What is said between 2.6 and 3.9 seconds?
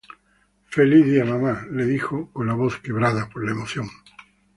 quebrada por la emoción.